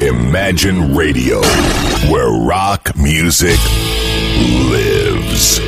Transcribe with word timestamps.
Imagine 0.00 0.94
Radio, 0.96 1.42
where 2.10 2.30
rock 2.30 2.96
music 2.96 3.58
lives. 4.70 5.60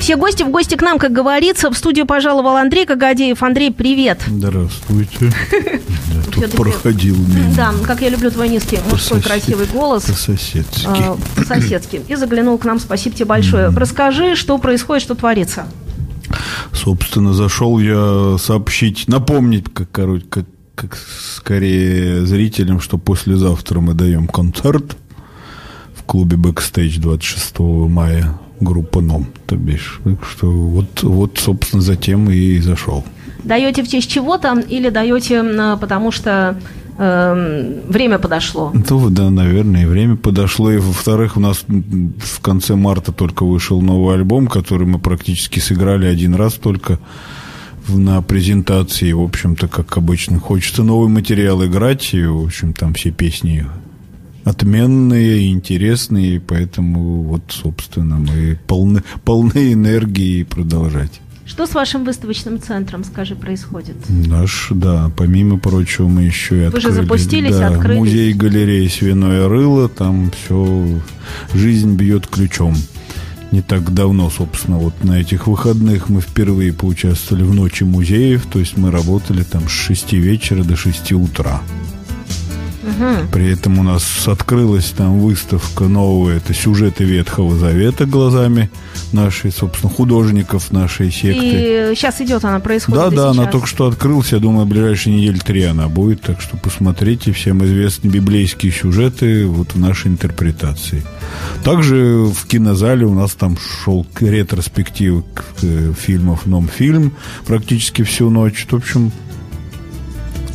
Все 0.00 0.16
гости 0.16 0.42
в 0.42 0.50
гости 0.50 0.74
к 0.74 0.82
нам, 0.82 0.98
как 0.98 1.12
говорится. 1.12 1.70
В 1.70 1.74
студию 1.78 2.04
пожаловал 2.04 2.56
Андрей 2.58 2.84
Кагадеев. 2.84 3.42
Андрей, 3.42 3.72
привет. 3.72 4.20
Здравствуйте. 4.26 5.32
Я 6.36 6.48
тут 6.48 6.56
проходил 6.56 7.16
мимо. 7.16 7.54
Да, 7.56 7.72
как 7.86 8.02
я 8.02 8.10
люблю 8.10 8.30
твой 8.30 8.50
низкий 8.50 8.78
мужской 8.90 9.22
красивый 9.22 9.66
голос. 9.66 10.04
По-соседски. 10.04 10.86
А, 10.86 11.16
По-соседски. 11.34 12.02
И 12.06 12.14
заглянул 12.16 12.58
к 12.58 12.66
нам. 12.66 12.78
Спасибо 12.78 13.16
тебе 13.16 13.26
большое. 13.26 13.68
Расскажи, 13.68 14.36
что 14.36 14.58
происходит, 14.58 15.02
что 15.02 15.14
творится. 15.14 15.66
Собственно, 16.74 17.32
зашел 17.32 17.78
я 17.78 18.36
сообщить, 18.38 19.08
напомнить, 19.08 19.72
как, 19.72 19.90
короче, 19.90 20.26
как, 20.28 20.44
как 20.74 20.96
скорее 20.96 22.24
зрителям, 22.26 22.80
что 22.80 22.98
послезавтра 22.98 23.80
мы 23.80 23.94
даем 23.94 24.26
концерт 24.26 24.96
в 25.94 26.02
клубе 26.04 26.36
«Бэкстейдж» 26.36 26.98
26 26.98 27.58
мая 27.88 28.38
группа 28.60 29.00
«Ном», 29.00 29.26
то 29.46 29.56
бишь. 29.56 30.00
Так 30.04 30.24
что 30.24 30.50
вот, 30.50 31.02
вот, 31.02 31.38
собственно, 31.38 31.82
затем 31.82 32.30
и 32.30 32.58
зашел. 32.58 33.04
Даете 33.44 33.82
в 33.82 33.88
честь 33.88 34.10
чего-то 34.10 34.58
или 34.60 34.88
даете, 34.88 35.36
м, 35.36 35.78
потому 35.78 36.12
что 36.12 36.56
эм, 36.98 37.80
время 37.88 38.18
подошло? 38.18 38.72
Ну, 38.72 39.10
да, 39.10 39.30
наверное, 39.30 39.82
и 39.82 39.86
время 39.86 40.16
подошло. 40.16 40.70
И, 40.70 40.78
во-вторых, 40.78 41.36
у 41.36 41.40
нас 41.40 41.64
в 41.66 42.40
конце 42.40 42.76
марта 42.76 43.12
только 43.12 43.44
вышел 43.44 43.80
новый 43.80 44.14
альбом, 44.14 44.46
который 44.46 44.86
мы 44.86 44.98
практически 44.98 45.58
сыграли 45.58 46.06
один 46.06 46.34
раз 46.34 46.54
только 46.54 46.98
на 47.88 48.22
презентации. 48.22 49.12
В 49.12 49.22
общем-то, 49.22 49.68
как 49.68 49.96
обычно, 49.96 50.38
хочется 50.38 50.82
новый 50.82 51.08
материал 51.08 51.64
играть. 51.64 52.14
И, 52.14 52.24
в 52.24 52.44
общем, 52.44 52.72
там 52.72 52.94
все 52.94 53.10
песни 53.10 53.66
отменные, 54.44 55.52
интересные, 55.52 56.40
поэтому 56.40 57.22
вот, 57.22 57.42
собственно, 57.48 58.16
мы 58.16 58.58
полны, 58.66 59.02
полны 59.24 59.72
энергии 59.72 60.42
продолжать. 60.42 61.20
Что 61.44 61.66
с 61.66 61.74
вашим 61.74 62.04
выставочным 62.04 62.60
центром, 62.60 63.04
скажи, 63.04 63.34
происходит? 63.34 63.96
Наш, 64.08 64.68
да, 64.70 65.10
помимо 65.16 65.58
прочего, 65.58 66.08
мы 66.08 66.22
еще 66.22 66.66
и 66.66 66.68
Вы 66.68 66.80
же 66.80 66.88
открыли 66.88 67.04
запустились, 67.04 67.56
да, 67.56 67.68
открылись. 67.68 67.98
музей 67.98 68.32
галереи 68.32 68.86
«Свиное 68.86 69.48
рыло», 69.48 69.88
там 69.88 70.30
все, 70.30 71.00
жизнь 71.52 71.94
бьет 71.94 72.26
ключом. 72.26 72.74
Не 73.52 73.60
так 73.60 73.92
давно, 73.92 74.30
собственно, 74.30 74.78
вот 74.78 75.04
на 75.04 75.20
этих 75.20 75.46
выходных 75.46 76.08
мы 76.08 76.22
впервые 76.22 76.72
поучаствовали 76.72 77.42
в 77.42 77.54
ночи 77.54 77.84
музеев, 77.84 78.46
то 78.46 78.58
есть 78.58 78.78
мы 78.78 78.90
работали 78.90 79.42
там 79.42 79.68
с 79.68 79.72
6 79.72 80.14
вечера 80.14 80.64
до 80.64 80.74
6 80.74 81.12
утра. 81.12 81.60
При 83.32 83.52
этом 83.52 83.78
у 83.78 83.82
нас 83.82 84.26
открылась 84.26 84.90
там 84.90 85.20
выставка 85.20 85.84
новая, 85.84 86.36
это 86.36 86.54
сюжеты 86.54 87.04
Ветхого 87.04 87.56
Завета 87.56 88.06
глазами 88.06 88.70
нашей, 89.12 89.52
собственно, 89.52 89.92
художников 89.92 90.70
нашей 90.72 91.10
секты. 91.10 91.92
И 91.92 91.94
сейчас 91.94 92.20
идет 92.20 92.44
она, 92.44 92.60
происходит. 92.60 93.00
Да, 93.00 93.10
да, 93.10 93.30
она 93.30 93.46
только 93.46 93.66
что 93.66 93.86
открылась. 93.86 94.32
Я 94.32 94.38
думаю, 94.38 94.66
в 94.66 94.68
ближайшие 94.68 95.16
недели 95.16 95.38
три 95.38 95.62
она 95.64 95.88
будет. 95.88 96.22
Так 96.22 96.40
что 96.40 96.56
посмотрите. 96.56 97.32
Всем 97.32 97.64
известны 97.64 98.08
библейские 98.08 98.72
сюжеты 98.72 99.46
вот 99.46 99.74
в 99.74 99.78
нашей 99.78 100.08
интерпретации. 100.08 101.04
Также 101.64 101.96
в 101.96 102.46
кинозале 102.46 103.06
у 103.06 103.14
нас 103.14 103.32
там 103.32 103.56
шел 103.56 104.06
ретроспектив 104.20 105.24
фильмов 105.98 106.46
«Ном-фильм» 106.46 107.12
практически 107.46 108.02
всю 108.02 108.30
ночь. 108.30 108.66
В 108.70 108.74
общем, 108.74 109.12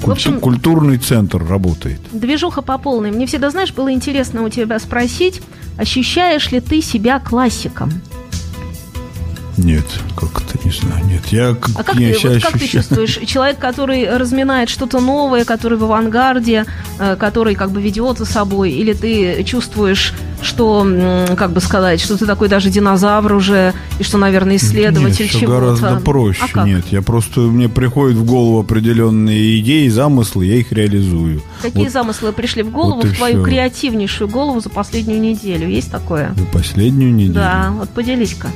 В 0.01 0.11
общем- 0.11 0.39
культу- 0.39 0.43
культурный 0.71 0.97
центр 0.97 1.43
работает. 1.45 1.99
Движуха 2.11 2.61
по 2.61 2.77
полной. 2.77 3.11
Мне 3.11 3.25
всегда, 3.25 3.49
знаешь, 3.49 3.73
было 3.73 3.91
интересно 3.91 4.43
у 4.43 4.49
тебя 4.49 4.79
спросить, 4.79 5.41
ощущаешь 5.77 6.51
ли 6.51 6.59
ты 6.59 6.81
себя 6.81 7.19
классиком? 7.19 7.91
Нет, 9.57 9.85
как-то 10.15 10.57
не 10.63 10.71
знаю. 10.71 11.03
Нет, 11.05 11.25
я 11.27 11.55
как, 11.55 11.71
А 11.75 11.83
как 11.83 11.95
я 11.95 12.13
ты, 12.13 12.27
вот 12.29 12.43
как 12.43 12.59
ты 12.59 12.67
чувствуешь? 12.67 13.19
Человек, 13.25 13.57
который 13.57 14.15
разминает 14.15 14.69
что-то 14.69 14.99
новое, 14.99 15.45
который 15.45 15.77
в 15.77 15.83
авангарде, 15.83 16.65
э, 16.99 17.15
который 17.19 17.55
как 17.55 17.71
бы 17.71 17.81
ведет 17.81 18.19
за 18.19 18.25
собой, 18.25 18.71
или 18.71 18.93
ты 18.93 19.43
чувствуешь, 19.43 20.13
что, 20.43 20.85
как 21.35 21.51
бы 21.51 21.59
сказать, 21.59 21.99
что 21.99 22.17
ты 22.17 22.27
такой 22.27 22.49
даже 22.49 22.69
динозавр 22.69 23.33
уже, 23.33 23.73
и 23.99 24.03
что, 24.03 24.19
наверное, 24.19 24.57
исследователь 24.57 25.23
Нет, 25.23 25.31
все 25.31 25.39
чего-то? 25.39 25.59
гораздо 25.59 25.99
проще. 26.01 26.41
А 26.43 26.47
как? 26.53 26.65
Нет, 26.67 26.85
я 26.91 27.01
просто 27.01 27.39
мне 27.39 27.67
приходят 27.67 28.15
в 28.15 28.25
голову 28.25 28.59
определенные 28.59 29.59
идеи, 29.59 29.87
замыслы, 29.87 30.45
я 30.45 30.55
их 30.57 30.71
реализую. 30.71 31.41
Какие 31.63 31.85
Вот 31.85 31.93
замыслы 31.93 32.31
пришли 32.31 32.61
в 32.61 32.69
голову, 32.69 33.01
вот 33.01 33.05
в 33.07 33.15
твою 33.15 33.37
всё. 33.37 33.43
креативнейшую 33.43 34.29
голову 34.29 34.59
за 34.59 34.69
последнюю 34.69 35.19
неделю? 35.19 35.67
Есть 35.67 35.91
такое? 35.91 36.33
за 36.37 36.45
последнюю 36.45 37.11
неделю. 37.13 37.33
Да, 37.33 37.73
вот 37.75 37.89
поделись-ка. 37.89 38.49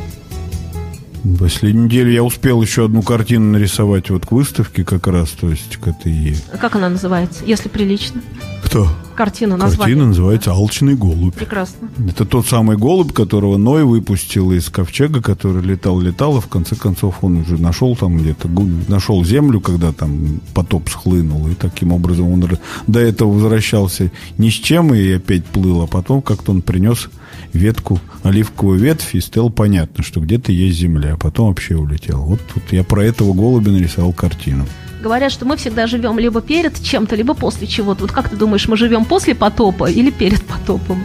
Последнюю 1.39 1.85
неделю 1.85 2.11
я 2.11 2.23
успел 2.23 2.61
еще 2.61 2.85
одну 2.85 3.03
картину 3.03 3.51
нарисовать 3.51 4.09
вот 4.09 4.25
к 4.25 4.31
выставке 4.31 4.83
как 4.83 5.07
раз, 5.07 5.29
то 5.29 5.49
есть 5.49 5.77
к 5.77 5.87
этой... 5.87 6.35
Как 6.59 6.75
она 6.75 6.89
называется, 6.89 7.43
если 7.45 7.69
прилично? 7.69 8.21
Кто? 8.63 8.87
Картина, 9.15 9.55
название. 9.55 9.77
Картина 9.77 10.05
называется 10.07 10.51
«Алчный 10.51 10.95
голубь». 10.95 11.35
Прекрасно. 11.35 11.89
Это 12.09 12.25
тот 12.25 12.47
самый 12.47 12.77
голубь, 12.77 13.11
которого 13.11 13.57
Ной 13.57 13.83
выпустил 13.83 14.51
из 14.51 14.69
ковчега, 14.69 15.21
который 15.21 15.61
летал, 15.61 15.99
летал, 15.99 16.37
и 16.37 16.41
в 16.41 16.47
конце 16.47 16.75
концов 16.75 17.17
он 17.21 17.41
уже 17.41 17.61
нашел 17.61 17.95
там 17.95 18.17
где-то, 18.17 18.49
нашел 18.87 19.23
землю, 19.23 19.59
когда 19.59 19.91
там 19.91 20.41
потоп 20.55 20.89
схлынул, 20.89 21.47
и 21.49 21.53
таким 21.53 21.91
образом 21.91 22.31
он 22.31 22.47
до 22.87 22.99
этого 22.99 23.33
возвращался 23.33 24.11
ни 24.37 24.49
с 24.49 24.53
чем 24.53 24.93
и 24.95 25.11
опять 25.11 25.45
плыл, 25.45 25.81
а 25.81 25.87
потом 25.87 26.21
как-то 26.21 26.51
он 26.51 26.61
принес 26.61 27.09
ветку, 27.53 27.99
оливковую 28.23 28.79
ветвь, 28.79 29.13
и 29.15 29.21
стало 29.21 29.49
понятно, 29.49 30.03
что 30.03 30.21
где-то 30.21 30.51
есть 30.51 30.79
земля, 30.79 31.10
а 31.11 31.17
потом 31.17 31.49
вообще 31.49 31.75
улетел. 31.75 32.21
Вот 32.21 32.39
тут 32.53 32.63
я 32.71 32.83
про 32.83 33.03
этого 33.03 33.33
голубя 33.33 33.71
нарисовал 33.71 34.13
картину. 34.13 34.65
Говорят, 35.01 35.31
что 35.31 35.45
мы 35.45 35.57
всегда 35.57 35.87
живем 35.87 36.19
либо 36.19 36.41
перед 36.41 36.81
чем-то, 36.81 37.15
либо 37.15 37.33
после 37.33 37.67
чего-то. 37.67 38.01
Вот 38.01 38.11
как 38.11 38.29
ты 38.29 38.35
думаешь, 38.35 38.67
мы 38.67 38.77
живем 38.77 39.05
после 39.05 39.33
потопа 39.33 39.89
или 39.89 40.11
перед 40.11 40.43
потопом? 40.43 41.01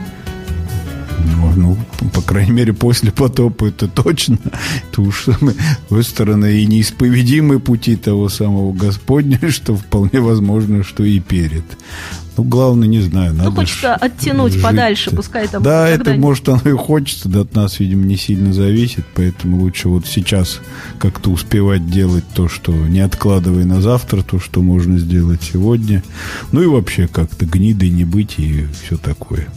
Ну, 1.56 1.76
ну, 2.00 2.10
по 2.10 2.20
крайней 2.20 2.52
мере, 2.52 2.72
после 2.72 3.10
потопа 3.10 3.66
это 3.66 3.88
точно. 3.88 4.38
Уж, 4.96 5.24
с 5.24 5.38
другой 5.38 6.04
стороны, 6.04 6.60
и 6.60 6.66
неисповедимые 6.66 7.60
пути 7.60 7.96
того 7.96 8.28
самого 8.28 8.72
Господня, 8.72 9.40
что 9.50 9.76
вполне 9.76 10.20
возможно, 10.20 10.84
что 10.84 11.02
и 11.02 11.18
перед. 11.18 11.64
Ну, 12.36 12.44
главное, 12.44 12.86
не 12.86 13.00
знаю, 13.00 13.32
надо... 13.32 13.50
ну, 13.50 13.56
хочется 13.56 13.94
оттянуть 13.94 14.52
жить-то. 14.52 14.68
подальше, 14.68 15.10
пускай 15.10 15.48
там 15.48 15.62
Да, 15.62 15.88
это, 15.88 16.14
может, 16.14 16.46
оно 16.48 16.60
и 16.66 16.72
хочется, 16.72 17.30
да 17.30 17.40
от 17.40 17.54
нас, 17.54 17.80
видимо, 17.80 18.04
не 18.04 18.16
сильно 18.16 18.52
зависит, 18.52 19.06
поэтому 19.14 19.58
лучше 19.62 19.88
вот 19.88 20.06
сейчас 20.06 20.60
как-то 20.98 21.30
успевать 21.30 21.90
делать 21.90 22.24
то, 22.34 22.48
что 22.48 22.72
не 22.72 23.00
откладывая 23.00 23.64
на 23.64 23.80
завтра, 23.80 24.22
то, 24.22 24.38
что 24.38 24.60
можно 24.60 24.98
сделать 24.98 25.40
сегодня. 25.42 26.02
Ну 26.52 26.60
и 26.60 26.66
вообще 26.66 27.08
как-то 27.08 27.46
гнидой 27.46 27.88
не 27.88 28.04
быть 28.04 28.34
и 28.38 28.66
все 28.82 28.98
такое. 28.98 29.48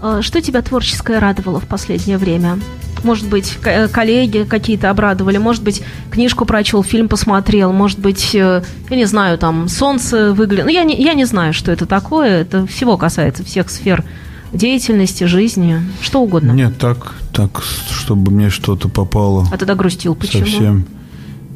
А, 0.00 0.22
Что 0.22 0.40
тебя 0.40 0.62
творческое 0.62 1.18
радовало 1.18 1.60
в 1.60 1.66
последнее 1.66 2.18
время? 2.18 2.58
Может 3.04 3.28
быть, 3.28 3.56
э, 3.64 3.86
коллеги 3.88 4.44
какие-то 4.48 4.90
обрадовали, 4.90 5.38
может 5.38 5.62
быть, 5.62 5.82
книжку 6.10 6.44
прочел, 6.44 6.82
фильм 6.82 7.08
посмотрел, 7.08 7.72
может 7.72 7.98
быть, 8.00 8.34
э, 8.34 8.62
я 8.90 8.96
не 8.96 9.04
знаю, 9.04 9.38
там, 9.38 9.68
солнце 9.68 10.32
выглянуло. 10.32 10.66
Ну, 10.66 10.72
я 10.72 10.82
не, 10.82 11.00
я 11.00 11.14
не 11.14 11.24
знаю, 11.24 11.52
что 11.52 11.70
это 11.70 11.86
такое, 11.86 12.40
это 12.40 12.66
всего 12.66 12.96
касается 12.96 13.44
всех 13.44 13.70
сфер 13.70 14.04
деятельности, 14.52 15.24
жизни, 15.24 15.80
что 16.00 16.22
угодно. 16.22 16.52
Нет, 16.52 16.78
так, 16.78 17.14
так, 17.32 17.62
чтобы 17.62 18.32
мне 18.32 18.50
что-то 18.50 18.88
попало 18.88 19.46
А 19.52 19.58
тогда 19.58 19.74
грустил, 19.74 20.14
почему? 20.14 20.44
совсем 20.44 20.86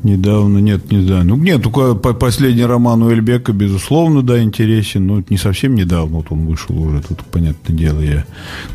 недавно. 0.04 0.58
Нет, 0.58 0.90
не 0.90 1.04
знаю. 1.04 1.24
Ну, 1.24 1.36
нет, 1.36 1.62
только 1.62 1.94
по- 1.94 2.12
последний 2.12 2.64
роман 2.64 3.02
у 3.02 3.10
Эльбека, 3.10 3.52
безусловно, 3.52 4.22
да, 4.22 4.42
интересен. 4.42 5.06
Но 5.06 5.22
не 5.28 5.36
совсем 5.36 5.74
недавно, 5.74 6.18
вот 6.18 6.26
он 6.30 6.46
вышел 6.46 6.78
уже, 6.78 7.02
тут, 7.02 7.22
понятное 7.24 7.76
дело, 7.76 8.00
я 8.00 8.24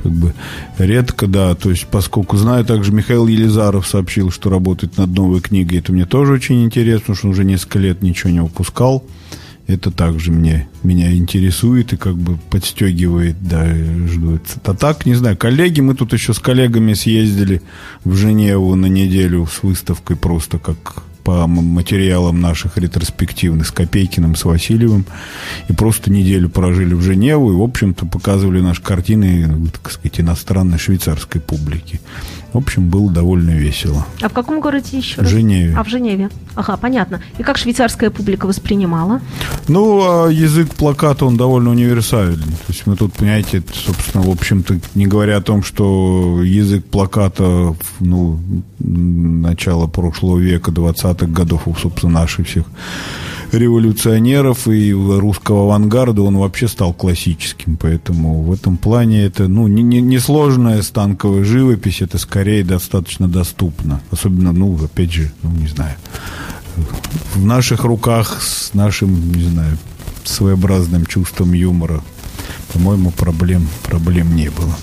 как 0.04 0.12
бы 0.12 0.34
редко, 0.78 1.28
да, 1.28 1.56
то 1.56 1.70
есть, 1.70 1.88
поскольку 1.88 2.38
знаю, 2.38 2.66
также 2.66 2.92
Михаил 2.92 3.28
Елизаров 3.28 3.88
сообщил, 3.88 4.32
что 4.32 4.50
работает 4.50 4.98
над 4.98 5.10
новой 5.10 5.42
книгой, 5.42 5.80
это 5.80 5.92
мне 5.92 6.06
тоже 6.06 6.34
очень 6.34 6.64
интересно, 6.64 7.00
потому 7.00 7.16
что 7.18 7.28
он 7.28 7.34
уже 7.34 7.44
несколько 7.46 7.80
лет 7.80 8.02
ничего 8.02 8.30
не 8.32 8.42
выпускал. 8.42 9.04
Это 9.68 9.92
также 9.92 10.32
мне, 10.32 10.70
меня 10.82 11.14
интересует 11.14 11.92
и 11.92 11.98
как 11.98 12.16
бы 12.16 12.38
подстегивает, 12.50 13.36
да, 13.42 13.68
жду. 14.08 14.40
А 14.64 14.74
так, 14.74 15.06
не 15.06 15.14
знаю, 15.14 15.36
коллеги, 15.36 15.82
мы 15.82 15.94
тут 15.94 16.14
еще 16.14 16.34
с 16.34 16.40
коллегами 16.40 16.94
съездили 16.94 17.62
в 18.06 18.16
Женеву 18.16 18.76
на 18.76 18.86
неделю 18.86 19.46
с 19.46 19.64
выставкой 19.64 20.16
просто 20.16 20.58
как 20.58 21.04
по 21.28 21.46
материалам 21.46 22.40
наших 22.40 22.78
ретроспективных 22.78 23.68
с 23.68 23.72
Копейкиным, 23.72 24.38
с 24.38 24.46
Васильевым. 24.46 25.06
И 25.68 25.74
просто 25.74 26.10
неделю 26.10 26.50
прожили 26.50 26.94
в 26.94 27.02
Женеву 27.02 27.52
и, 27.52 27.56
в 27.56 27.62
общем-то, 27.64 28.06
показывали 28.06 28.62
наши 28.62 28.82
картины, 28.82 29.68
так 29.74 29.92
сказать, 29.92 30.22
иностранной 30.22 30.78
швейцарской 30.78 31.42
публике. 31.42 32.00
В 32.54 32.58
общем, 32.58 32.90
было 32.90 33.12
довольно 33.12 33.52
весело. 33.52 34.06
А 34.22 34.30
в 34.30 34.34
каком 34.34 34.62
городе 34.62 34.98
еще? 34.98 35.22
В 35.22 35.28
Женеве. 35.28 35.76
А 35.78 35.84
в 35.84 35.90
Женеве. 35.90 36.30
Ага, 36.56 36.78
понятно. 36.78 37.22
И 37.38 37.44
как 37.44 37.58
швейцарская 37.58 38.10
публика 38.10 38.48
воспринимала? 38.48 39.22
Ну, 39.68 40.02
а 40.02 40.30
язык 40.30 40.74
плаката, 40.74 41.26
он 41.26 41.38
довольно 41.38 41.72
универсальный. 41.72 42.38
То 42.38 42.70
есть 42.70 42.88
мы 42.88 42.96
тут, 42.96 43.14
понимаете, 43.14 43.62
собственно, 43.74 44.24
в 44.24 44.30
общем-то, 44.30 44.80
не 44.96 45.08
говоря 45.08 45.38
о 45.38 45.42
том, 45.42 45.62
что 45.62 46.42
язык 46.44 46.86
плаката, 46.86 47.76
ну, 48.00 48.40
начала 48.80 49.88
прошлого 49.88 50.40
века, 50.40 50.72
20-х 50.72 51.28
годов, 51.28 51.68
собственно, 51.82 52.22
наших 52.22 52.48
всех 52.48 52.66
революционеров 53.52 54.68
и 54.68 54.94
русского 54.94 55.64
авангарда, 55.64 56.22
он 56.22 56.38
вообще 56.38 56.68
стал 56.68 56.94
классическим. 56.94 57.78
Поэтому 57.78 58.42
в 58.44 58.54
этом 58.54 58.78
плане 58.78 59.24
это 59.24 59.48
ну, 59.48 59.68
не, 59.68 59.84
не, 59.84 60.02
не 60.02 60.20
сложная 60.20 60.82
станковая 60.82 61.44
живопись, 61.44 62.02
это 62.02 62.18
скорее 62.18 62.64
достаточно 62.64 63.28
доступно. 63.28 64.02
Особенно, 64.12 64.52
ну, 64.52 64.78
опять 64.84 65.12
же, 65.12 65.32
ну, 65.44 65.52
не 65.52 65.68
знаю, 65.68 65.96
в 67.34 67.44
наших 67.44 67.84
руках 67.84 68.42
с 68.42 68.74
нашим, 68.74 69.32
не 69.32 69.50
знаю, 69.50 69.78
своеобразным 70.24 71.06
чувством 71.06 71.54
юмора, 71.54 72.04
по-моему, 72.74 73.12
проблем, 73.12 73.68
проблем 73.84 74.36
не 74.36 74.50
было 74.50 74.76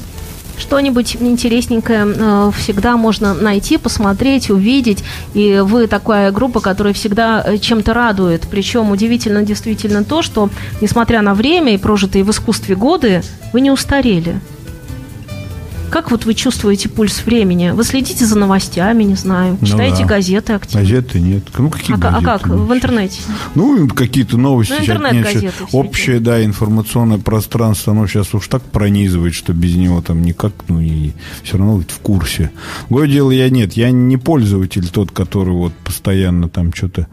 что-нибудь 0.58 1.16
интересненькое 1.20 2.06
э, 2.06 2.50
всегда 2.56 2.96
можно 2.96 3.34
найти, 3.34 3.76
посмотреть, 3.76 4.50
увидеть. 4.50 5.04
И 5.34 5.60
вы 5.62 5.86
такая 5.86 6.30
группа, 6.30 6.60
которая 6.60 6.94
всегда 6.94 7.42
э, 7.44 7.58
чем-то 7.58 7.94
радует. 7.94 8.42
Причем 8.50 8.90
удивительно 8.90 9.42
действительно 9.42 10.04
то, 10.04 10.22
что, 10.22 10.50
несмотря 10.80 11.22
на 11.22 11.34
время 11.34 11.74
и 11.74 11.78
прожитые 11.78 12.24
в 12.24 12.30
искусстве 12.30 12.76
годы, 12.76 13.22
вы 13.52 13.60
не 13.60 13.70
устарели. 13.70 14.40
Как 15.94 16.10
вот 16.10 16.24
вы 16.24 16.34
чувствуете 16.34 16.88
пульс 16.88 17.24
времени? 17.24 17.70
Вы 17.70 17.84
следите 17.84 18.26
за 18.26 18.36
новостями, 18.36 19.04
не 19.04 19.14
знаю, 19.14 19.56
ну, 19.60 19.64
читаете 19.64 19.98
да. 20.00 20.06
газеты 20.06 20.52
активно? 20.54 20.80
Газеты 20.80 21.20
нет. 21.20 21.44
Ну, 21.56 21.70
какие 21.70 21.94
а, 21.94 21.98
газеты? 22.00 22.20
А 22.20 22.38
как? 22.38 22.48
В 22.48 22.74
интернете? 22.74 23.20
Ну, 23.54 23.86
какие-то 23.86 24.36
новости. 24.36 24.72
Ну, 24.76 24.80
интернет-газеты. 24.80 25.64
Общее, 25.70 26.18
да, 26.18 26.44
информационное 26.44 27.18
пространство, 27.18 27.92
оно 27.92 28.08
сейчас 28.08 28.34
уж 28.34 28.48
так 28.48 28.64
пронизывает, 28.64 29.34
что 29.34 29.52
без 29.52 29.76
него 29.76 30.02
там 30.02 30.22
никак, 30.22 30.52
ну, 30.66 30.80
и 30.80 31.12
все 31.44 31.58
равно 31.58 31.78
в 31.78 31.98
курсе. 32.00 32.50
Гое 32.90 33.06
дело 33.06 33.30
я 33.30 33.48
нет. 33.48 33.74
Я 33.74 33.92
не 33.92 34.16
пользователь 34.16 34.88
тот, 34.88 35.12
который 35.12 35.54
вот 35.54 35.74
постоянно 35.84 36.48
там 36.48 36.74
что-то 36.74 37.06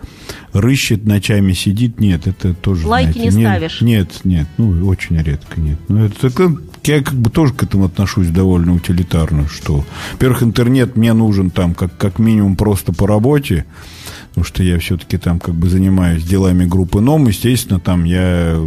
рыщет, 0.54 1.06
ночами 1.06 1.54
сидит. 1.54 2.00
Нет, 2.00 2.26
это 2.26 2.56
тоже, 2.56 2.88
Лайки 2.88 3.12
знаете, 3.12 3.20
не 3.20 3.44
нет, 3.44 3.48
ставишь? 3.48 3.82
Нет, 3.82 4.10
нет. 4.24 4.48
Ну, 4.58 4.88
очень 4.88 5.22
редко, 5.22 5.62
нет. 5.62 5.78
Ну, 5.88 6.06
это, 6.06 6.26
это 6.26 6.58
я 6.84 7.04
как 7.04 7.16
бы 7.16 7.30
тоже 7.30 7.54
к 7.54 7.64
этому 7.64 7.86
отношусь 7.86 8.30
довольно 8.30 8.74
утилитарно, 8.74 9.48
что, 9.48 9.86
во-первых, 10.14 10.44
интернет 10.44 10.96
мне 10.96 11.14
нужен 11.14 11.50
там 11.50 11.74
как, 11.74 11.96
как 11.98 12.20
минимум 12.20 12.56
просто 12.56 12.94
по 12.94 13.08
работе, 13.08 13.66
потому 14.32 14.46
что 14.46 14.64
я 14.64 14.80
все-таки 14.80 15.18
там 15.18 15.40
как 15.40 15.56
бы 15.56 15.70
занимаюсь 15.70 16.24
делами 16.24 16.66
группы 16.66 17.02
НОМ, 17.02 17.28
естественно, 17.28 17.82
там 17.82 18.06
я, 18.06 18.58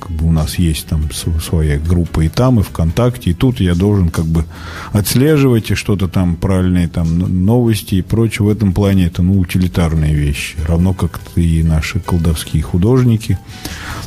как 0.00 0.10
бы 0.10 0.26
у 0.26 0.32
нас 0.32 0.58
есть 0.58 0.86
там 0.86 1.10
своя 1.12 1.78
группа 1.78 2.22
и 2.22 2.28
там, 2.30 2.60
и 2.60 2.62
ВКонтакте, 2.62 3.30
и 3.30 3.34
тут 3.34 3.60
я 3.60 3.74
должен 3.74 4.08
как 4.08 4.24
бы 4.24 4.46
отслеживать 4.92 5.70
и 5.70 5.74
что-то 5.74 6.08
там 6.08 6.36
правильные 6.36 6.88
там 6.88 7.18
новости 7.44 7.96
и 7.96 8.02
прочее. 8.02 8.46
В 8.46 8.48
этом 8.48 8.72
плане 8.72 9.06
это, 9.06 9.22
ну, 9.22 9.38
утилитарные 9.38 10.14
вещи. 10.14 10.56
Равно 10.66 10.94
как 10.94 11.20
и 11.36 11.62
наши 11.62 12.00
колдовские 12.00 12.62
художники. 12.62 13.38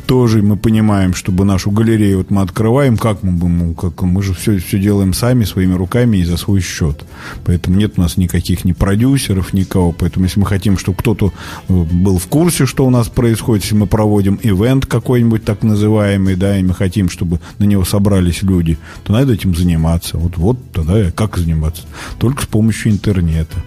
Тоже 0.08 0.42
мы 0.42 0.58
понимаем, 0.58 1.14
чтобы 1.14 1.46
нашу 1.46 1.70
галерею 1.70 2.18
вот 2.18 2.32
мы 2.32 2.42
открываем, 2.42 2.98
как 2.98 3.22
мы 3.22 3.32
будем, 3.32 3.76
как 3.76 4.02
мы 4.02 4.24
же 4.24 4.34
все, 4.34 4.58
все 4.58 4.80
делаем 4.80 5.14
сами, 5.14 5.44
своими 5.44 5.74
руками 5.74 6.18
и 6.18 6.26
за 6.26 6.38
свой 6.38 6.62
счет. 6.62 7.06
Поэтому 7.44 7.78
нет 7.78 7.94
у 7.98 8.02
нас 8.02 8.18
никаких 8.18 8.66
ни 8.66 8.72
продюсеров, 8.72 9.54
никого. 9.54 9.92
Поэтому 9.92 10.26
если 10.26 10.40
мы 10.40 10.48
хотим, 10.48 10.78
чтобы 10.78 10.95
кто-то 10.96 11.34
э, 11.68 11.74
был 11.74 12.18
в 12.18 12.28
курсе, 12.28 12.66
что 12.66 12.86
у 12.86 12.90
нас 12.90 13.08
происходит, 13.08 13.64
если 13.64 13.76
мы 13.76 13.88
проводим 13.88 14.40
ивент 14.42 14.86
какой-нибудь 14.86 15.44
так 15.46 15.64
называемый, 15.64 16.36
да, 16.36 16.58
и 16.58 16.64
мы 16.64 16.74
хотим, 16.74 17.10
чтобы 17.10 17.40
на 17.60 17.66
него 17.66 17.86
собрались 17.86 18.44
люди, 18.44 18.78
то 19.04 19.14
надо 19.14 19.34
этим 19.34 19.56
заниматься. 19.56 20.18
Вот, 20.18 20.38
вот 20.38 20.58
тогда 20.72 21.12
как 21.12 21.38
заниматься? 21.38 21.84
Только 22.18 22.44
с 22.44 22.46
помощью 22.46 22.92
интернета. 22.92 23.64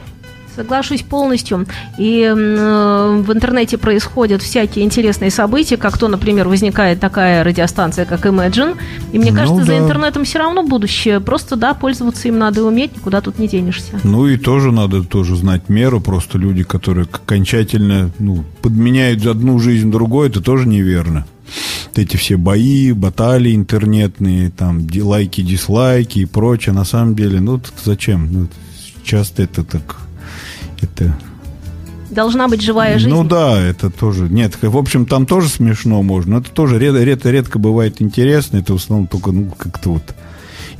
Соглашусь 0.58 1.02
полностью. 1.02 1.66
И 1.98 2.22
э, 2.22 2.34
в 2.34 3.32
интернете 3.32 3.78
происходят 3.78 4.42
всякие 4.42 4.84
интересные 4.84 5.30
события, 5.30 5.76
как 5.76 5.96
то, 5.96 6.08
например, 6.08 6.48
возникает 6.48 6.98
такая 6.98 7.44
радиостанция, 7.44 8.06
как 8.06 8.26
Imagine. 8.26 8.76
И 9.12 9.18
мне 9.20 9.30
ну, 9.30 9.36
кажется, 9.36 9.60
да. 9.60 9.66
за 9.66 9.78
интернетом 9.78 10.24
все 10.24 10.40
равно 10.40 10.64
будущее. 10.64 11.20
Просто, 11.20 11.54
да, 11.54 11.74
пользоваться 11.74 12.26
им 12.26 12.38
надо 12.38 12.64
уметь, 12.64 12.96
никуда 12.96 13.20
тут 13.20 13.38
не 13.38 13.46
денешься. 13.46 14.00
Ну 14.02 14.26
и 14.26 14.36
тоже 14.36 14.72
надо 14.72 15.04
тоже 15.04 15.36
знать 15.36 15.68
меру. 15.68 16.00
Просто 16.00 16.38
люди, 16.38 16.64
которые 16.64 17.06
окончательно 17.10 18.10
ну, 18.18 18.44
подменяют 18.60 19.24
одну 19.26 19.60
жизнь 19.60 19.92
другой, 19.92 20.28
это 20.28 20.40
тоже 20.40 20.66
неверно 20.66 21.24
эти 21.94 22.16
все 22.16 22.36
бои, 22.36 22.92
баталии 22.92 23.54
интернетные, 23.54 24.50
там 24.50 24.86
лайки, 25.02 25.40
дизлайки 25.40 26.20
и 26.20 26.24
прочее, 26.26 26.74
на 26.74 26.84
самом 26.84 27.14
деле, 27.14 27.40
ну 27.40 27.60
зачем? 27.84 28.32
Ну, 28.32 28.48
часто 29.02 29.42
это 29.42 29.64
так 29.64 29.96
это 30.80 31.16
должна 32.10 32.48
быть 32.48 32.62
живая 32.62 32.98
жизнь. 32.98 33.10
Ну 33.10 33.24
да, 33.24 33.60
это 33.60 33.90
тоже. 33.90 34.28
Нет, 34.28 34.56
в 34.60 34.76
общем, 34.76 35.06
там 35.06 35.26
тоже 35.26 35.48
смешно 35.48 36.02
можно. 36.02 36.36
Но 36.36 36.40
это 36.40 36.50
тоже 36.50 36.78
редко, 36.78 37.02
редко, 37.02 37.30
редко 37.30 37.58
бывает 37.58 38.00
интересно. 38.00 38.58
Это 38.58 38.72
в 38.72 38.76
основном 38.76 39.06
только, 39.06 39.32
ну, 39.32 39.50
как-то 39.56 39.90
вот. 39.90 40.02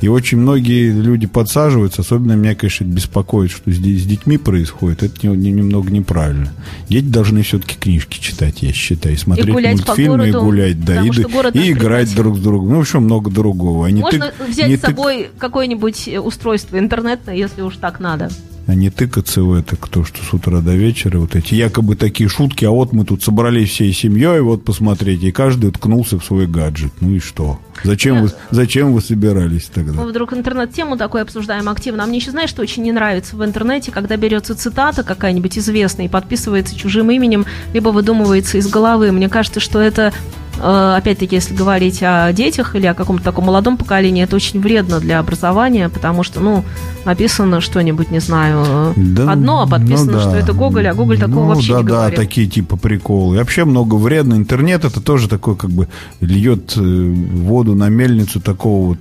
И 0.01 0.07
очень 0.07 0.37
многие 0.37 0.91
люди 0.91 1.27
подсаживаются, 1.27 2.03
особенно 2.03 2.31
меня, 2.31 2.55
конечно, 2.55 2.85
беспокоит, 2.85 3.51
что 3.51 3.69
здесь 3.69 4.03
с 4.03 4.05
детьми 4.05 4.37
происходит. 4.37 5.03
Это 5.03 5.27
немного 5.27 5.91
неправильно. 5.91 6.53
Дети 6.87 7.05
должны 7.05 7.41
все-таки 7.41 7.75
книжки 7.75 8.17
читать, 8.17 8.61
я 8.61 8.71
считаю, 8.71 9.17
смотреть 9.17 9.49
и 9.49 9.51
мультфильмы, 9.51 10.29
и 10.29 10.31
гулять, 10.31 10.85
да, 10.85 11.03
и, 11.03 11.09
и 11.09 11.71
играть 11.73 12.15
друг 12.15 12.37
с 12.37 12.39
другом. 12.39 12.69
Ну, 12.69 12.77
вообще 12.77 12.99
много 12.99 13.29
другого. 13.29 13.87
А 13.87 13.91
Можно 13.91 14.31
ты, 14.37 14.45
взять 14.45 14.79
с 14.79 14.81
собой 14.81 15.23
ты... 15.23 15.29
какое-нибудь 15.37 16.09
устройство 16.23 16.79
интернетное, 16.79 17.35
если 17.35 17.61
уж 17.61 17.75
так 17.75 17.99
надо 17.99 18.29
а 18.69 18.75
не 18.75 18.89
тыкаться 18.89 19.41
в 19.41 19.53
это, 19.53 19.75
кто 19.75 20.03
что 20.03 20.23
с 20.23 20.33
утра 20.33 20.61
до 20.61 20.75
вечера, 20.75 21.17
вот 21.19 21.35
эти 21.35 21.55
якобы 21.55 21.95
такие 21.95 22.29
шутки, 22.29 22.65
а 22.65 22.69
вот 22.69 22.93
мы 22.93 23.03
тут 23.03 23.23
собрались 23.23 23.69
всей 23.69 23.91
семьей, 23.93 24.41
вот 24.41 24.63
посмотрите, 24.63 25.27
и 25.27 25.31
каждый 25.31 25.69
уткнулся 25.69 26.19
в 26.19 26.23
свой 26.23 26.45
гаджет. 26.45 26.93
Ну 27.01 27.15
и 27.15 27.19
что? 27.19 27.59
Зачем, 27.83 28.15
да. 28.15 28.21
вы, 28.21 28.31
зачем 28.51 28.93
вы 28.93 29.01
собирались 29.01 29.65
тогда? 29.73 29.93
Мы 29.93 30.07
вдруг 30.07 30.33
интернет-тему 30.33 30.97
такой 30.97 31.21
обсуждаем 31.21 31.67
активно. 31.69 32.03
А 32.03 32.07
мне 32.07 32.17
еще, 32.17 32.31
знаешь, 32.31 32.49
что 32.49 32.61
очень 32.61 32.83
не 32.83 32.91
нравится 32.91 33.35
в 33.35 33.43
интернете, 33.43 33.91
когда 33.91 34.17
берется 34.17 34.55
цитата 34.55 35.03
какая-нибудь 35.03 35.57
известная 35.57 36.05
и 36.05 36.09
подписывается 36.09 36.75
чужим 36.75 37.09
именем, 37.09 37.45
либо 37.73 37.89
выдумывается 37.89 38.57
из 38.57 38.67
головы. 38.67 39.11
Мне 39.11 39.29
кажется, 39.29 39.59
что 39.59 39.79
это 39.79 40.13
опять-таки, 40.61 41.35
если 41.35 41.55
говорить 41.55 41.99
о 42.01 42.31
детях 42.33 42.75
или 42.75 42.85
о 42.85 42.93
каком-то 42.93 43.23
таком 43.23 43.45
молодом 43.45 43.77
поколении, 43.77 44.23
это 44.23 44.35
очень 44.35 44.59
вредно 44.59 44.99
для 44.99 45.19
образования, 45.19 45.89
потому 45.89 46.23
что, 46.23 46.39
ну, 46.39 46.63
написано 47.05 47.61
что-нибудь, 47.61 48.11
не 48.11 48.19
знаю, 48.19 48.93
да, 48.95 49.31
одно, 49.31 49.61
а 49.61 49.67
подписано, 49.67 50.13
ну, 50.13 50.17
да. 50.17 50.21
что 50.21 50.35
это 50.35 50.53
Гоголь, 50.53 50.87
а 50.87 50.93
Гоголь 50.93 51.19
такого 51.19 51.41
ну, 51.41 51.47
вообще 51.47 51.73
да, 51.73 51.79
не 51.79 51.83
да, 51.85 51.89
говорит. 51.89 52.17
Да, 52.17 52.23
такие 52.23 52.47
типа 52.47 52.77
приколы. 52.77 53.35
И 53.35 53.39
вообще 53.39 53.65
много 53.65 53.95
вредно. 53.95 54.35
Интернет 54.35 54.85
это 54.85 55.01
тоже 55.01 55.27
такой, 55.29 55.55
как 55.55 55.69
бы, 55.69 55.87
льет 56.21 56.73
э, 56.75 56.81
воду 56.81 57.75
на 57.75 57.89
мельницу 57.89 58.39
такого 58.39 58.89
вот 58.89 58.99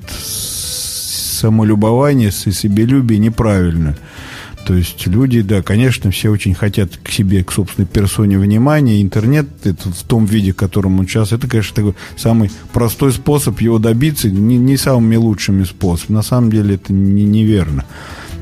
самолюбования, 1.38 2.30
себелюбия 2.30 3.18
неправильно. 3.18 3.96
То 4.68 4.74
есть 4.74 5.06
люди, 5.06 5.40
да, 5.40 5.62
конечно, 5.62 6.10
все 6.10 6.28
очень 6.28 6.52
хотят 6.52 6.98
к 7.02 7.08
себе, 7.08 7.42
к 7.42 7.52
собственной 7.52 7.86
персоне 7.86 8.38
внимания. 8.38 9.00
Интернет 9.00 9.48
это 9.64 9.90
в 9.90 10.02
том 10.02 10.26
виде, 10.26 10.52
в 10.52 10.56
котором 10.56 11.00
он 11.00 11.06
сейчас, 11.06 11.32
это, 11.32 11.48
конечно, 11.48 11.74
такой 11.74 11.94
самый 12.18 12.50
простой 12.74 13.12
способ 13.12 13.62
его 13.62 13.78
добиться, 13.78 14.28
не, 14.28 14.58
не 14.58 14.76
самыми 14.76 15.16
лучшими 15.16 15.64
способами. 15.64 16.16
На 16.16 16.22
самом 16.22 16.50
деле 16.50 16.74
это 16.74 16.92
не, 16.92 17.24
неверно. 17.24 17.86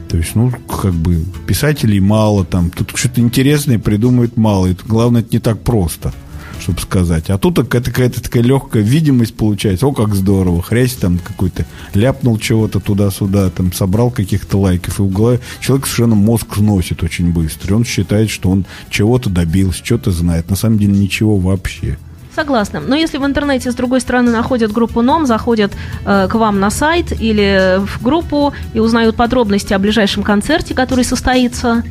То 0.08 0.16
есть, 0.16 0.34
ну, 0.34 0.50
как 0.50 0.94
бы 0.94 1.24
писателей 1.46 2.00
мало 2.00 2.44
там, 2.44 2.70
тут 2.70 2.90
что-то 2.96 3.20
интересное 3.20 3.78
придумывают 3.78 4.36
мало. 4.36 4.66
Это, 4.66 4.82
главное, 4.84 5.20
это 5.20 5.28
не 5.30 5.38
так 5.38 5.60
просто 5.60 6.12
чтобы 6.66 6.80
сказать. 6.80 7.30
А 7.30 7.38
тут 7.38 7.56
какая-то, 7.56 7.92
какая-то 7.92 8.20
такая 8.20 8.42
легкая 8.42 8.82
видимость 8.82 9.36
получается. 9.36 9.86
О, 9.86 9.92
как 9.92 10.16
здорово. 10.16 10.62
Хрясь 10.62 10.94
там 10.94 11.18
какой-то 11.18 11.64
ляпнул 11.94 12.38
чего-то 12.38 12.80
туда-сюда, 12.80 13.50
там 13.50 13.72
собрал 13.72 14.10
каких-то 14.10 14.58
лайков. 14.58 14.98
И 14.98 15.02
голове 15.04 15.40
человек 15.60 15.86
совершенно 15.86 16.16
мозг 16.16 16.56
сносит 16.56 17.04
очень 17.04 17.32
быстро. 17.32 17.70
И 17.70 17.74
он 17.74 17.84
считает, 17.84 18.30
что 18.30 18.50
он 18.50 18.66
чего-то 18.90 19.30
добился, 19.30 19.84
что-то 19.84 20.10
знает. 20.10 20.50
На 20.50 20.56
самом 20.56 20.78
деле 20.78 20.92
ничего 20.92 21.36
вообще. 21.36 21.98
Согласна. 22.34 22.80
Но 22.80 22.96
если 22.96 23.18
в 23.18 23.24
интернете, 23.24 23.70
с 23.70 23.74
другой 23.76 24.00
стороны, 24.00 24.32
находят 24.32 24.72
группу 24.72 25.02
НОМ, 25.02 25.26
заходят 25.26 25.72
э, 26.04 26.26
к 26.28 26.34
вам 26.34 26.58
на 26.58 26.70
сайт 26.70 27.12
или 27.18 27.78
в 27.78 28.02
группу 28.02 28.52
и 28.74 28.80
узнают 28.80 29.14
подробности 29.14 29.72
о 29.72 29.78
ближайшем 29.78 30.24
концерте, 30.24 30.74
который 30.74 31.04
состоится, 31.04 31.84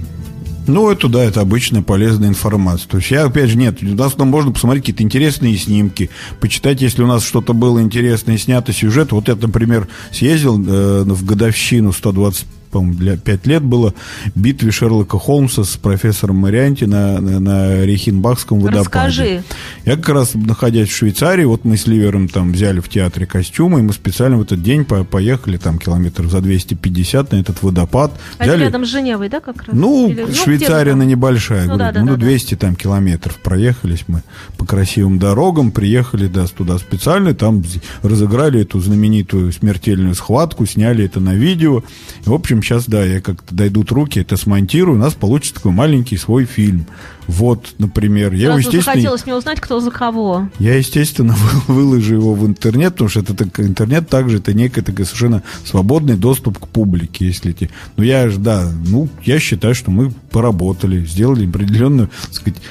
ну, 0.67 0.89
это 0.89 1.07
да, 1.07 1.23
это 1.23 1.41
обычная 1.41 1.81
полезная 1.81 2.29
информация. 2.29 2.89
То 2.89 2.97
есть 2.97 3.11
я, 3.11 3.25
опять 3.25 3.49
же, 3.49 3.57
нет, 3.57 3.81
у 3.81 3.95
нас 3.95 4.13
там 4.13 4.29
можно 4.29 4.51
посмотреть 4.51 4.83
какие-то 4.83 5.03
интересные 5.03 5.57
снимки, 5.57 6.09
почитать, 6.39 6.81
если 6.81 7.03
у 7.03 7.07
нас 7.07 7.23
что-то 7.23 7.53
было 7.53 7.81
интересное, 7.81 8.37
снято 8.37 8.73
сюжет. 8.73 9.11
Вот 9.11 9.27
я, 9.27 9.35
например, 9.35 9.87
съездил 10.11 10.61
э, 10.65 11.03
в 11.03 11.25
годовщину 11.25 11.91
120 11.91 12.45
по-моему, 12.75 13.17
5 13.17 13.47
лет 13.47 13.63
было, 13.63 13.93
битве 14.35 14.69
Шерлока 14.69 15.17
Холмса 15.17 15.63
с 15.63 15.77
профессором 15.77 16.35
Марианти 16.35 16.83
на, 16.83 17.21
на, 17.21 17.39
на 17.39 17.85
Рейхенбахском 17.85 18.59
водопаде. 18.59 18.83
Расскажи. 18.83 19.43
Я 19.85 19.95
как 19.95 20.09
раз, 20.09 20.35
находясь 20.35 20.89
в 20.89 20.93
Швейцарии, 20.93 21.45
вот 21.45 21.63
мы 21.63 21.77
с 21.77 21.87
Ливером 21.87 22.27
там 22.27 22.51
взяли 22.51 22.81
в 22.81 22.89
театре 22.89 23.25
костюмы, 23.25 23.79
и 23.79 23.81
мы 23.81 23.93
специально 23.93 24.37
в 24.37 24.41
этот 24.41 24.61
день 24.61 24.83
по 24.83 25.05
поехали 25.05 25.55
там 25.55 25.79
километров 25.79 26.29
за 26.29 26.41
250 26.41 27.31
на 27.31 27.37
этот 27.37 27.63
водопад. 27.63 28.11
А 28.39 28.43
взяли... 28.43 28.57
это 28.57 28.65
рядом 28.65 28.85
с 28.85 28.89
Женевой, 28.89 29.29
да, 29.29 29.39
как 29.39 29.63
раз? 29.63 29.67
Ну, 29.71 30.09
Или, 30.09 30.33
Швейцария, 30.33 30.91
она 30.91 31.05
небольшая, 31.05 31.61
ну, 31.61 31.77
говорю, 31.77 31.79
да, 31.79 31.91
да, 31.93 32.01
ну, 32.01 32.17
да, 32.17 32.25
200 32.25 32.55
да. 32.55 32.59
там 32.59 32.75
километров 32.75 33.37
проехались 33.37 34.03
мы 34.07 34.21
по 34.57 34.65
красивым 34.65 35.17
дорогам, 35.17 35.71
приехали 35.71 36.27
да, 36.27 36.45
туда 36.47 36.77
специально, 36.77 37.33
там 37.33 37.63
разыграли 38.01 38.61
эту 38.61 38.81
знаменитую 38.81 39.53
смертельную 39.53 40.13
схватку, 40.15 40.65
сняли 40.65 41.05
это 41.05 41.21
на 41.21 41.35
видео. 41.35 41.83
И, 42.25 42.29
в 42.29 42.33
общем, 42.33 42.61
сейчас, 42.65 42.87
да, 42.87 43.03
я 43.03 43.21
как-то 43.21 43.53
дойдут 43.53 43.91
руки, 43.91 44.19
это 44.19 44.37
смонтирую, 44.37 44.97
у 44.97 45.01
нас 45.01 45.13
получится 45.13 45.55
такой 45.55 45.71
маленький 45.71 46.17
свой 46.17 46.45
фильм. 46.45 46.87
Вот, 47.27 47.73
например, 47.79 48.33
я 48.33 48.47
Сразу 48.47 48.47
его, 48.47 48.57
естественно... 48.57 48.83
захотелось 48.83 49.25
мне 49.25 49.35
узнать, 49.35 49.59
кто 49.59 49.79
за 49.79 49.91
кого. 49.91 50.49
Я, 50.59 50.75
естественно, 50.75 51.35
выложу 51.67 52.15
его 52.15 52.33
в 52.33 52.45
интернет, 52.45 52.93
потому 52.93 53.09
что 53.09 53.21
это 53.21 53.33
так, 53.33 53.59
интернет 53.59 54.09
также, 54.09 54.37
это 54.37 54.53
некий 54.53 54.81
такой 54.81 55.05
совершенно 55.05 55.43
свободный 55.63 56.17
доступ 56.17 56.59
к 56.59 56.67
публике, 56.67 57.27
если 57.27 57.51
эти... 57.51 57.69
Ну, 57.97 58.03
я 58.03 58.29
же, 58.29 58.39
да, 58.39 58.69
ну, 58.87 59.09
я 59.23 59.39
считаю, 59.39 59.75
что 59.75 59.91
мы 59.91 60.11
поработали, 60.31 61.05
сделали 61.05 61.47
определенную, 61.47 62.09
так 62.25 62.33
сказать, 62.33 62.61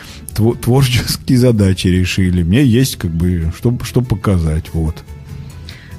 творческие 0.60 1.38
задачи 1.38 1.86
решили. 1.88 2.42
Мне 2.42 2.64
есть, 2.64 2.96
как 2.96 3.10
бы, 3.10 3.52
что, 3.56 3.76
что 3.84 4.02
показать, 4.02 4.66
вот. 4.72 5.04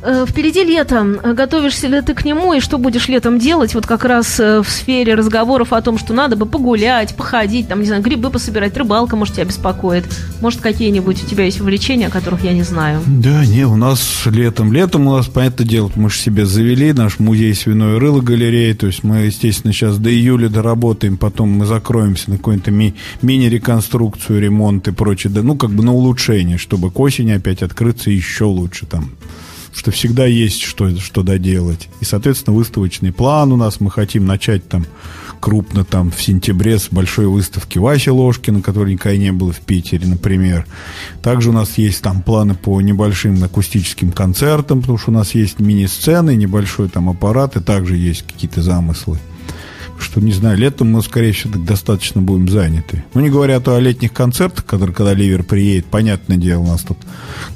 Э, 0.08 0.26
впереди 0.28 0.64
лето. 0.64 1.04
Готовишься 1.34 1.88
ли 1.88 2.00
ты 2.02 2.14
к 2.14 2.24
нему 2.26 2.54
и 2.54 2.60
что 2.60 2.78
будешь 2.78 3.08
летом 3.08 3.40
делать? 3.40 3.74
Вот 3.74 3.88
как 3.88 4.06
раз 4.06 4.40
э, 4.40 4.62
в 4.62 4.70
сфере 4.70 5.16
разговоров 5.16 5.74
о 5.74 5.82
том, 5.82 5.98
что 5.98 6.14
надо 6.14 6.36
бы 6.36 6.46
погулять, 6.46 7.16
походить, 7.16 7.68
там, 7.68 7.80
не 7.80 7.88
знаю, 7.88 8.04
грибы 8.04 8.30
пособирать, 8.30 8.78
рыбалка, 8.78 9.16
может, 9.16 9.34
тебя 9.34 9.46
беспокоит. 9.46 10.06
Может, 10.42 10.62
какие-нибудь 10.62 11.24
у 11.24 11.26
тебя 11.26 11.46
есть 11.46 11.60
увлечения, 11.60 12.08
о 12.08 12.12
которых 12.12 12.44
я 12.44 12.54
не 12.54 12.62
знаю? 12.62 13.02
Да, 13.08 13.44
не, 13.48 13.66
у 13.66 13.76
нас 13.78 14.22
летом. 14.26 14.72
Летом 14.72 15.08
у 15.08 15.16
нас, 15.16 15.26
понятное 15.26 15.66
дело, 15.66 15.92
мы 15.96 16.12
же 16.12 16.20
себе 16.20 16.46
завели 16.46 16.94
наш 16.94 17.18
музей 17.18 17.56
свиной 17.56 17.98
рыло 17.98 18.22
галереи, 18.22 18.74
то 18.74 18.86
есть 18.86 19.04
мы, 19.04 19.22
естественно, 19.22 19.74
сейчас 19.74 19.98
до 19.98 20.12
июля 20.12 20.50
доработаем, 20.50 21.18
потом 21.18 21.50
мы 21.50 21.66
закроемся 21.66 22.30
на 22.30 22.38
какую-то 22.38 22.70
ми- 22.70 22.94
мини-реконструкцию, 23.24 24.40
ремонт 24.40 24.88
и 24.88 24.92
прочее, 24.92 25.34
да, 25.34 25.42
ну, 25.42 25.56
как 25.56 25.72
бы 25.72 25.84
на 25.84 25.94
улучшение, 25.94 26.60
чтобы 26.60 26.92
к 26.92 27.00
осени 27.00 27.32
опять 27.32 27.64
открыться 27.64 28.12
еще 28.12 28.44
лучше 28.44 28.86
там 28.86 29.10
что 29.76 29.92
всегда 29.92 30.26
есть 30.26 30.62
что, 30.62 30.90
что 31.00 31.22
доделать. 31.22 31.90
И, 32.00 32.06
соответственно, 32.06 32.56
выставочный 32.56 33.12
план 33.12 33.52
у 33.52 33.58
нас. 33.58 33.82
Мы 33.82 33.92
хотим 33.92 34.26
начать 34.26 34.68
там 34.68 34.86
крупно 35.42 35.84
там 35.84 36.12
в 36.12 36.22
сентябре 36.22 36.80
с 36.80 36.88
большой 36.90 37.28
выставки 37.28 37.78
Васи 37.78 38.10
Ложкина, 38.10 38.62
которой 38.62 38.94
никогда 38.94 39.18
не 39.18 39.32
было 39.34 39.52
в 39.52 39.60
Питере, 39.60 40.08
например. 40.08 40.66
Также 41.22 41.50
у 41.50 41.54
нас 41.54 41.78
есть 41.78 42.02
там 42.02 42.22
планы 42.22 42.56
по 42.56 42.80
небольшим 42.80 43.44
акустическим 43.44 44.12
концертам, 44.12 44.80
потому 44.80 44.98
что 44.98 45.12
у 45.12 45.14
нас 45.14 45.36
есть 45.36 45.60
мини-сцены, 45.60 46.36
небольшой 46.36 46.88
там 46.88 47.10
аппарат, 47.10 47.58
и 47.58 47.60
также 47.60 47.98
есть 47.98 48.24
какие-то 48.26 48.62
замыслы 48.62 49.20
что, 50.06 50.22
не 50.22 50.32
знаю, 50.32 50.58
летом 50.58 50.92
мы, 50.92 51.02
скорее 51.02 51.32
всего, 51.32 51.60
достаточно 51.60 52.22
будем 52.22 52.48
заняты. 52.48 53.04
Ну, 53.14 53.22
не 53.22 53.30
говоря 53.30 53.60
то 53.60 53.76
о 53.76 53.80
летних 53.80 54.14
концертах, 54.14 54.66
которые, 54.66 54.96
когда 54.96 55.14
Ливер 55.14 55.44
приедет, 55.44 55.88
понятное 55.88 56.38
дело, 56.38 56.62
у 56.62 56.68
нас 56.68 56.82
тут 56.82 56.98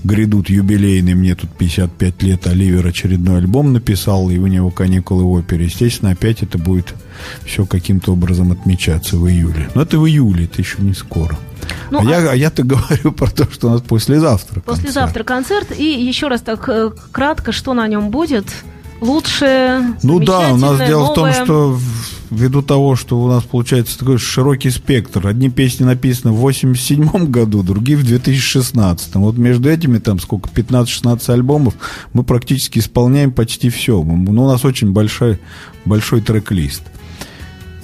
грядут 0.03 0.50
юбилейные, 0.50 1.15
мне 1.15 1.36
тут 1.36 1.51
55 1.51 2.24
лет, 2.24 2.48
а 2.48 2.53
Ливер 2.53 2.88
очередной 2.88 3.38
альбом 3.38 3.72
написал, 3.72 4.29
и 4.29 4.38
у 4.38 4.48
него 4.48 4.72
каникулы 4.72 5.24
в 5.24 5.32
опере. 5.32 5.65
Естественно, 5.65 6.12
опять 6.12 6.41
это 6.41 6.58
будет 6.58 6.96
все 7.46 7.65
каким-то 7.65 8.13
образом 8.13 8.51
отмечаться 8.51 9.18
в 9.18 9.29
июле. 9.29 9.70
Но 9.75 9.84
это 9.84 10.00
в 10.00 10.08
июле, 10.08 10.46
это 10.46 10.62
еще 10.62 10.77
не 10.79 10.94
скоро. 10.94 11.38
Ну, 11.91 12.00
а, 12.00 12.01
а... 12.01 12.06
Я, 12.06 12.32
а 12.32 12.36
я-то 12.36 12.63
говорю 12.63 13.12
про 13.12 13.29
то, 13.29 13.48
что 13.51 13.68
у 13.68 13.72
нас 13.72 13.82
послезавтра 13.82 14.62
концерт. 14.62 14.65
Послезавтра 14.65 15.24
концерт. 15.24 15.68
И 15.77 15.84
еще 15.84 16.27
раз 16.27 16.41
так 16.41 16.68
э, 16.68 16.91
кратко, 17.12 17.51
что 17.51 17.74
на 17.74 17.88
нем 17.88 18.10
будет? 18.10 18.46
Лучше, 19.01 19.82
Ну 20.03 20.20
да, 20.20 20.53
у 20.53 20.58
нас 20.58 20.77
дело 20.77 21.08
новое. 21.08 21.12
в 21.12 21.15
том, 21.15 21.34
что 21.34 21.79
ввиду 22.29 22.62
того, 22.62 22.96
что 22.96 23.20
у 23.20 23.27
нас 23.27 23.44
получается 23.44 23.98
такой 23.98 24.18
широкий 24.18 24.70
спектр. 24.70 25.25
Одни 25.27 25.50
песни 25.50 25.84
написаны 25.84 26.34
в 26.34 26.38
87 26.38 27.25
году, 27.27 27.63
другие 27.63 27.98
в 27.98 28.03
2016. 28.03 29.15
Вот 29.15 29.38
между 29.38 29.70
этими 29.70 29.98
там 30.00 30.20
сколько, 30.20 30.50
15-16 30.50 31.32
альбомов, 31.32 31.74
мы 32.13 32.24
практически 32.24 32.79
исполняем 32.79 33.32
почти 33.32 33.70
все. 33.70 34.03
Ну, 34.03 34.44
у 34.44 34.48
нас 34.48 34.65
очень 34.65 34.91
большой, 34.91 35.39
большой 35.86 36.22
трек-лист. 36.22 36.84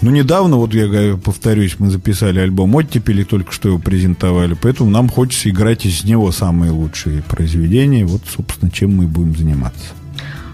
Ну, 0.01 0.12
недавно, 0.12 0.57
вот 0.57 0.74
я 0.74 1.17
повторюсь, 1.17 1.77
мы 1.79 1.89
записали 1.89 2.39
альбом 2.39 2.75
«Оттепели», 2.75 3.24
только 3.24 3.51
что 3.51 3.69
его 3.69 3.79
презентовали, 3.79 4.53
поэтому 4.53 4.89
нам 4.91 5.10
хочется 5.10 5.50
играть 5.50 5.86
из 5.86 6.03
него 6.03 6.31
самые 6.31 6.72
лучшие 6.72 7.24
произведения. 7.24 8.05
Вот, 8.05 8.22
собственно, 8.29 8.69
чем 8.69 8.98
мы 8.98 9.07
будем 9.07 9.36
заниматься. 9.36 9.93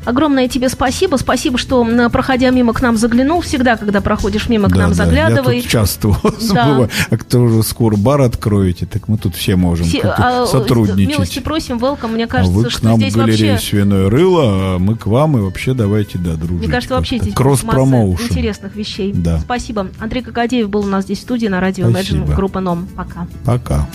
Огромное 0.05 0.47
тебе 0.47 0.69
спасибо. 0.69 1.17
Спасибо, 1.17 1.57
что, 1.57 1.85
проходя 2.11 2.49
мимо 2.49 2.73
к 2.73 2.81
нам, 2.81 2.97
заглянул. 2.97 3.41
Всегда, 3.41 3.77
когда 3.77 4.01
проходишь 4.01 4.49
мимо 4.49 4.67
к 4.67 4.73
да, 4.73 4.79
нам, 4.79 4.89
да. 4.89 4.95
заглядывай. 4.95 5.57
Я 5.57 5.61
тут 5.61 5.71
часто 5.71 6.15
да. 6.53 6.87
А 7.09 7.17
кто 7.17 7.41
уже 7.41 7.63
скоро 7.63 7.95
бар 7.95 8.21
откроете, 8.21 8.85
так 8.85 9.07
мы 9.07 9.17
тут 9.17 9.35
все 9.35 9.55
можем 9.55 9.85
все, 9.85 10.01
а, 10.03 10.45
сотрудничать. 10.45 11.09
Милости 11.09 11.39
просим, 11.39 11.77
welcome. 11.77 12.13
Мне 12.13 12.27
кажется, 12.27 12.53
а 12.53 12.57
вы 12.57 12.65
к 12.65 12.71
что 12.71 12.85
нам 12.85 12.97
здесь 12.97 13.13
в 13.13 13.17
вообще... 13.17 13.57
свиное 13.57 14.09
рыло, 14.09 14.75
а 14.75 14.79
мы 14.79 14.95
к 14.95 15.05
вам, 15.05 15.37
и 15.37 15.41
вообще 15.41 15.73
давайте, 15.73 16.17
да, 16.17 16.33
дружить. 16.33 16.59
Мне 16.59 16.67
кажется, 16.67 16.95
вообще 16.95 17.17
здесь 17.17 17.33
кросс 17.33 17.63
масса 17.63 17.81
интересных 17.81 18.75
вещей. 18.75 19.13
Да. 19.13 19.39
Спасибо. 19.39 19.87
Андрей 19.99 20.21
Кокодеев 20.21 20.69
был 20.69 20.81
у 20.81 20.87
нас 20.87 21.05
здесь 21.05 21.19
в 21.19 21.21
студии 21.21 21.47
на 21.47 21.59
радио 21.59 21.87
Imagine, 21.87 22.33
группа 22.35 22.59
НОМ. 22.59 22.87
Пока. 22.95 23.27
Пока. 23.45 23.87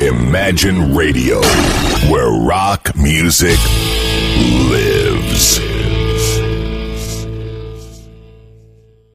Imagine 0.00 0.94
Radio, 0.94 1.44
where 2.08 2.30
rock 2.30 2.96
music 2.96 3.58
lives. 4.70 5.09